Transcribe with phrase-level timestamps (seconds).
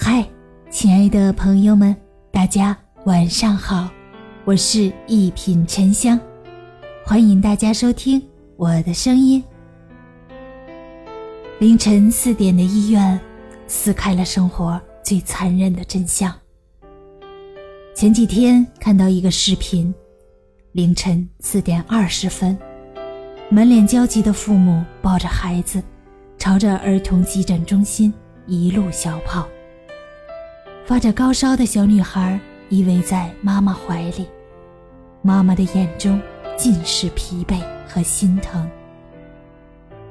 [0.00, 0.24] 嗨，
[0.70, 1.94] 亲爱的朋友们，
[2.30, 2.74] 大家
[3.04, 3.90] 晚上好，
[4.44, 6.18] 我是一品沉香，
[7.04, 8.22] 欢迎大家收听
[8.56, 9.42] 我的声音。
[11.58, 13.20] 凌晨四点的医院，
[13.66, 16.32] 撕开了生活最残忍的真相。
[17.92, 19.92] 前几天看到一个视频，
[20.72, 22.56] 凌晨四点二十分，
[23.50, 25.82] 满脸焦急的父母抱着孩子，
[26.38, 28.14] 朝着儿童急诊中心
[28.46, 29.46] 一路小跑。
[30.88, 34.26] 发着高烧的小女孩依偎在妈妈怀里，
[35.20, 36.18] 妈妈的眼中
[36.56, 38.66] 尽是疲惫和心疼。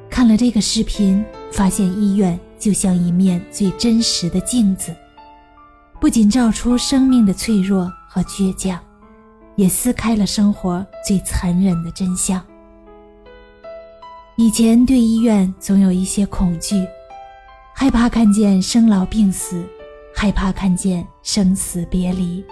[0.07, 4.95] 看了这个视频，发现医院就像一面最真实的镜子，
[5.99, 8.79] 不仅照出生命的脆弱和倔强，
[9.55, 12.39] 也撕开了生活最残忍的真相。
[14.35, 16.85] 以前对医院总有一些恐惧，
[17.73, 19.65] 害怕看见生老病死。
[20.19, 22.43] 害怕看见生死别离。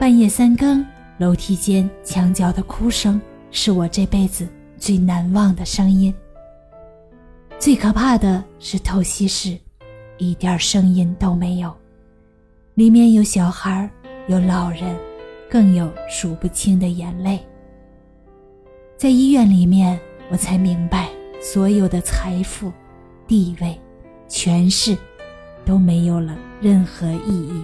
[0.00, 0.84] 半夜三更，
[1.16, 6.12] 楼梯间墙角的哭声是我这辈子最难忘的声音。
[7.56, 9.56] 最可怕的是透析室，
[10.18, 11.72] 一点声音都没有，
[12.74, 13.88] 里面有小孩，
[14.26, 14.98] 有老人，
[15.48, 17.38] 更有数不清的眼泪。
[18.96, 19.96] 在医院里面，
[20.32, 21.08] 我才明白，
[21.40, 22.72] 所有的财富、
[23.24, 23.80] 地位、
[24.26, 24.98] 权势。
[25.64, 27.62] 都没有了任何意义。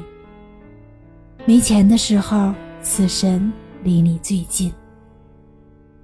[1.47, 4.73] 没钱的时候，死神离你最近。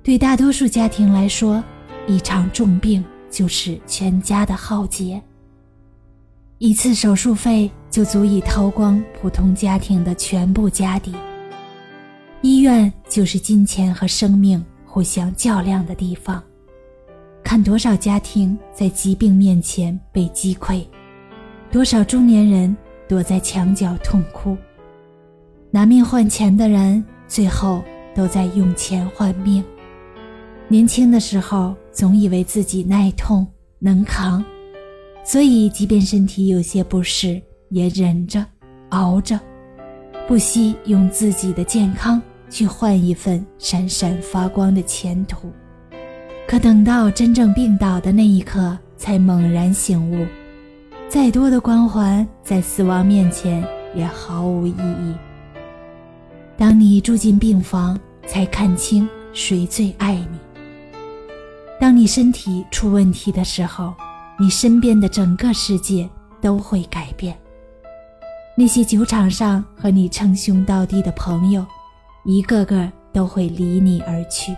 [0.03, 1.63] 对大多数家庭来说，
[2.07, 5.21] 一场重病就是全家的浩劫。
[6.59, 11.15] 一次手术费就足以掏光普通家庭的全部家底。
[12.41, 16.43] 医院就是金钱和生命互相较量的地方。
[17.43, 20.87] 看多少家庭在疾病面前被击溃。
[21.71, 22.75] 多少中年人
[23.09, 24.57] 躲在墙角痛哭，
[25.71, 27.83] 拿命换钱的人，最后
[28.15, 29.63] 都在用钱换命。
[30.69, 33.47] 年轻的时候，总以为自己耐痛
[33.79, 34.45] 能扛，
[35.23, 38.45] 所以即便身体有些不适，也忍着、
[38.89, 39.39] 熬着，
[40.27, 45.53] 不惜用自己的健康去换一份闪闪发光的前途。
[46.49, 50.27] 可等到真正病倒的那一刻，才猛然醒悟。
[51.17, 55.15] 再多的光环，在死亡面前也毫无意义。
[56.59, 60.39] 当你住进病房，才看清谁最爱你。
[61.81, 63.95] 当你身体出问题的时候，
[64.39, 66.07] 你身边的整个世界
[66.39, 67.35] 都会改变。
[68.55, 71.65] 那些酒场上和你称兄道弟的朋友，
[72.27, 74.55] 一个个都会离你而去。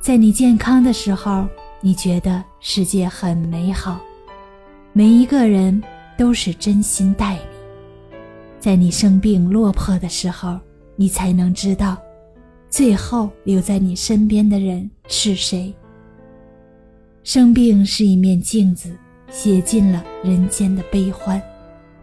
[0.00, 1.46] 在你健康的时候，
[1.82, 4.00] 你觉得世界很美好。
[4.98, 5.80] 每一个人
[6.16, 7.40] 都是真心待你，
[8.58, 10.58] 在你生病落魄的时候，
[10.96, 11.96] 你才能知道，
[12.68, 15.72] 最后留在你身边的人是谁。
[17.22, 18.90] 生病是一面镜子，
[19.30, 21.40] 写尽了人间的悲欢，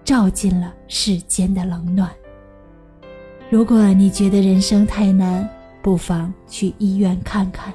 [0.05, 2.09] 照尽了世间的冷暖。
[3.49, 5.45] 如果你觉得人生太难，
[5.81, 7.73] 不妨去医院看看。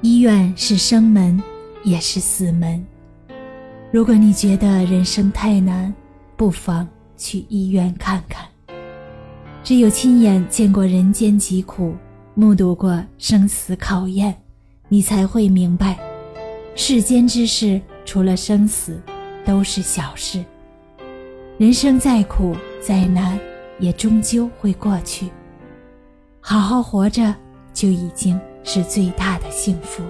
[0.00, 1.38] 医院是生门，
[1.84, 2.82] 也是死门。
[3.92, 5.92] 如果你觉得人生太难，
[6.36, 6.86] 不妨
[7.16, 8.46] 去医院看看。
[9.64, 11.96] 只有亲眼见过人间疾苦，
[12.34, 14.32] 目睹过生死考验，
[14.88, 15.98] 你才会明白，
[16.76, 19.02] 世间之事除了生死，
[19.44, 20.44] 都是小事。
[21.58, 23.36] 人生再苦再难，
[23.80, 25.28] 也终究会过去。
[26.40, 27.34] 好好活着，
[27.74, 30.04] 就已经是最大的幸福。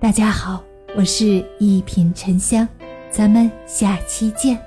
[0.00, 0.60] 大家好。
[0.98, 2.66] 我是一品沉香，
[3.10, 4.58] 咱们下期见。